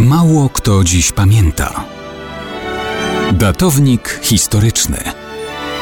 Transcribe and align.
Mało 0.00 0.48
kto 0.48 0.84
dziś 0.84 1.12
pamięta. 1.12 1.84
Datownik 3.32 4.20
historyczny 4.22 4.98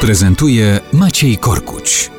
prezentuje 0.01 0.79
Maciej 0.93 1.37
Korkuć. 1.37 2.11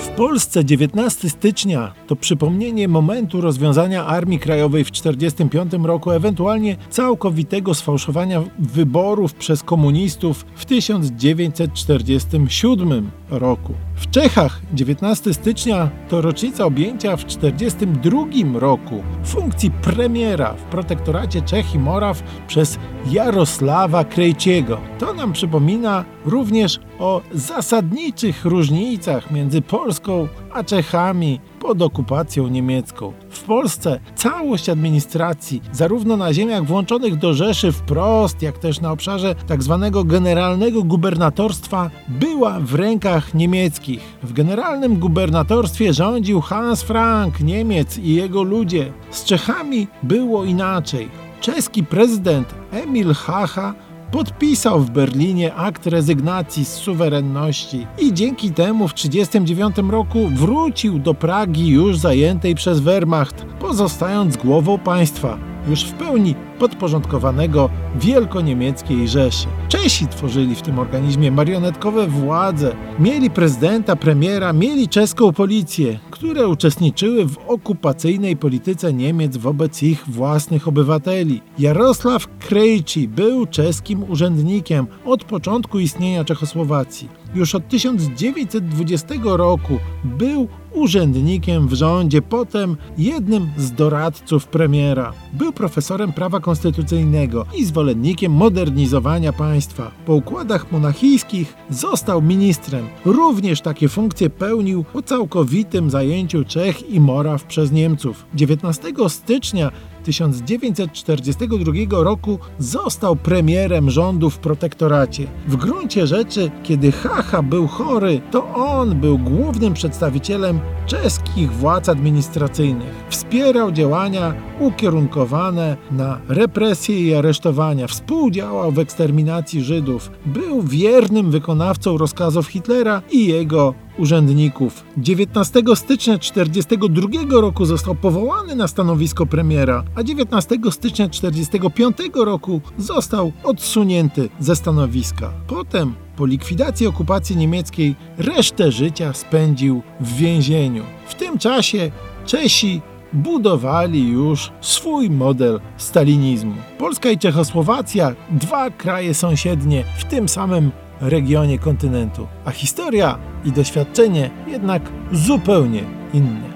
W 0.00 0.08
Polsce 0.16 0.64
19 0.64 1.30
stycznia 1.30 1.92
to 2.06 2.16
przypomnienie 2.16 2.88
momentu 2.88 3.40
rozwiązania 3.40 4.06
Armii 4.06 4.38
Krajowej 4.38 4.84
w 4.84 4.90
1945 4.90 5.86
roku, 5.86 6.10
ewentualnie 6.10 6.76
całkowitego 6.90 7.74
sfałszowania 7.74 8.42
wyborów 8.58 9.34
przez 9.34 9.62
komunistów 9.62 10.46
w 10.56 10.64
1947 10.64 13.10
roku. 13.30 13.74
W 13.96 14.10
Czechach 14.10 14.60
19 14.74 15.34
stycznia 15.34 15.90
to 16.08 16.20
rocznica 16.20 16.64
objęcia 16.64 17.16
w 17.16 17.24
1942 17.24 18.60
roku 18.60 19.02
funkcji 19.24 19.70
premiera 19.70 20.52
w 20.52 20.62
protektoracie 20.62 21.42
Czech 21.42 21.74
i 21.74 21.78
Moraw 21.78 22.22
przez 22.46 22.78
Jarosława 23.10 24.04
Krejciego. 24.04 24.80
To 24.98 25.14
nam 25.14 25.32
przypomina 25.32 26.04
również 26.24 26.80
o 26.98 27.22
zasadniczych 27.32 28.44
różnicach 28.44 29.30
między 29.30 29.62
Polską 29.62 30.28
a 30.54 30.64
Czechami 30.64 31.40
pod 31.60 31.82
okupacją 31.82 32.48
niemiecką. 32.48 33.12
W 33.30 33.42
Polsce 33.42 34.00
całość 34.14 34.68
administracji, 34.68 35.62
zarówno 35.72 36.16
na 36.16 36.32
ziemiach 36.32 36.64
włączonych 36.64 37.18
do 37.18 37.34
Rzeszy 37.34 37.72
wprost, 37.72 38.42
jak 38.42 38.58
też 38.58 38.80
na 38.80 38.92
obszarze 38.92 39.34
tzw. 39.48 39.90
Tak 39.92 40.06
generalnego 40.06 40.82
gubernatorstwa, 40.82 41.90
była 42.08 42.60
w 42.60 42.74
rękach 42.74 43.34
niemieckich. 43.34 44.00
W 44.22 44.32
generalnym 44.32 44.96
gubernatorstwie 44.96 45.92
rządził 45.92 46.40
Hans 46.40 46.82
Frank, 46.82 47.40
Niemiec 47.40 47.98
i 47.98 48.14
jego 48.14 48.42
ludzie. 48.42 48.92
Z 49.10 49.24
Czechami 49.24 49.88
było 50.02 50.44
inaczej. 50.44 51.08
Czeski 51.40 51.84
prezydent 51.84 52.54
Emil 52.72 53.14
Hacha 53.14 53.74
podpisał 54.14 54.80
w 54.80 54.90
Berlinie 54.90 55.54
akt 55.54 55.86
rezygnacji 55.86 56.64
z 56.64 56.72
suwerenności 56.72 57.86
i 57.98 58.12
dzięki 58.12 58.50
temu 58.50 58.88
w 58.88 58.94
1939 58.94 59.92
roku 59.92 60.28
wrócił 60.34 60.98
do 60.98 61.14
Pragi 61.14 61.68
już 61.68 61.98
zajętej 61.98 62.54
przez 62.54 62.80
Wehrmacht, 62.80 63.46
pozostając 63.60 64.36
głową 64.36 64.78
państwa 64.78 65.38
już 65.68 65.84
w 65.84 65.92
pełni 65.92 66.34
podporządkowanego 66.58 67.70
wielkoniemieckiej 68.00 69.08
Rzeszy. 69.08 69.46
Czesi 69.68 70.06
tworzyli 70.06 70.54
w 70.54 70.62
tym 70.62 70.78
organizmie 70.78 71.30
marionetkowe 71.30 72.06
władze, 72.06 72.76
mieli 72.98 73.30
prezydenta, 73.30 73.96
premiera, 73.96 74.52
mieli 74.52 74.88
czeską 74.88 75.32
policję, 75.32 75.98
które 76.24 76.48
uczestniczyły 76.48 77.26
w 77.26 77.38
okupacyjnej 77.38 78.36
polityce 78.36 78.92
Niemiec 78.92 79.36
wobec 79.36 79.82
ich 79.82 80.04
własnych 80.08 80.68
obywateli. 80.68 81.40
Jarosław 81.58 82.26
Krejci 82.38 83.08
był 83.08 83.46
czeskim 83.46 84.10
urzędnikiem 84.10 84.86
od 85.04 85.24
początku 85.24 85.78
istnienia 85.78 86.24
Czechosłowacji. 86.24 87.23
Już 87.34 87.54
od 87.54 87.68
1920 87.68 89.14
roku 89.24 89.78
był 90.04 90.48
urzędnikiem 90.74 91.68
w 91.68 91.72
rządzie, 91.72 92.22
potem 92.22 92.76
jednym 92.98 93.50
z 93.56 93.72
doradców 93.72 94.46
premiera. 94.46 95.12
Był 95.32 95.52
profesorem 95.52 96.12
prawa 96.12 96.40
konstytucyjnego 96.40 97.46
i 97.56 97.64
zwolennikiem 97.64 98.32
modernizowania 98.32 99.32
państwa. 99.32 99.90
Po 100.06 100.14
układach 100.14 100.72
monachijskich 100.72 101.54
został 101.70 102.22
ministrem. 102.22 102.86
Również 103.04 103.60
takie 103.60 103.88
funkcje 103.88 104.30
pełnił 104.30 104.84
po 104.84 105.02
całkowitym 105.02 105.90
zajęciu 105.90 106.44
Czech 106.44 106.90
i 106.90 107.00
Moraw 107.00 107.44
przez 107.44 107.72
Niemców. 107.72 108.26
19 108.34 108.92
stycznia 109.08 109.70
1942 110.04 112.02
roku 112.02 112.38
został 112.58 113.16
premierem 113.16 113.90
rządu 113.90 114.30
w 114.30 114.38
protektoracie. 114.38 115.26
W 115.48 115.56
gruncie 115.56 116.06
rzeczy, 116.06 116.50
kiedy 116.62 116.92
Hacha 117.24 117.42
był 117.42 117.66
chory, 117.66 118.20
to 118.30 118.54
on 118.54 119.00
był 119.00 119.18
głównym 119.18 119.74
przedstawicielem 119.74 120.60
czeskich 120.86 121.52
władz 121.52 121.88
administracyjnych. 121.88 123.04
Wspierał 123.08 123.72
działania 123.72 124.34
ukierunkowane 124.60 125.76
na 125.90 126.20
represje 126.28 127.00
i 127.00 127.14
aresztowania, 127.14 127.86
współdziałał 127.86 128.72
w 128.72 128.78
eksterminacji 128.78 129.62
Żydów, 129.62 130.10
był 130.26 130.62
wiernym 130.62 131.30
wykonawcą 131.30 131.98
rozkazów 131.98 132.46
Hitlera 132.46 133.02
i 133.10 133.26
jego 133.26 133.74
urzędników. 133.98 134.84
19 134.96 135.62
stycznia 135.74 136.18
1942 136.18 137.40
roku 137.40 137.64
został 137.64 137.94
powołany 137.94 138.56
na 138.56 138.68
stanowisko 138.68 139.26
premiera, 139.26 139.84
a 139.94 140.02
19 140.02 140.56
stycznia 140.70 141.08
1945 141.08 141.96
roku 142.14 142.60
został 142.78 143.32
odsunięty 143.44 144.28
ze 144.40 144.56
stanowiska. 144.56 145.32
Potem 145.46 145.94
po 146.16 146.26
likwidacji 146.26 146.86
okupacji 146.86 147.36
niemieckiej 147.36 147.94
resztę 148.18 148.72
życia 148.72 149.12
spędził 149.12 149.82
w 150.00 150.16
więzieniu. 150.16 150.84
W 151.06 151.14
tym 151.14 151.38
czasie 151.38 151.90
Czesi 152.26 152.80
budowali 153.12 154.08
już 154.08 154.52
swój 154.60 155.10
model 155.10 155.60
stalinizmu. 155.76 156.54
Polska 156.78 157.10
i 157.10 157.18
Czechosłowacja, 157.18 158.14
dwa 158.30 158.70
kraje 158.70 159.14
sąsiednie 159.14 159.84
w 159.98 160.04
tym 160.04 160.28
samym 160.28 160.70
regionie 161.08 161.58
kontynentu, 161.58 162.26
a 162.44 162.50
historia 162.50 163.18
i 163.44 163.52
doświadczenie 163.52 164.30
jednak 164.46 164.82
zupełnie 165.12 165.82
inne. 166.14 166.53